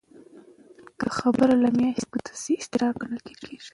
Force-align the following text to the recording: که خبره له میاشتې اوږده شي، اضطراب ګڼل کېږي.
که 0.99 1.07
خبره 1.17 1.55
له 1.63 1.69
میاشتې 1.77 2.05
اوږده 2.09 2.33
شي، 2.41 2.53
اضطراب 2.61 2.93
ګڼل 3.01 3.19
کېږي. 3.27 3.57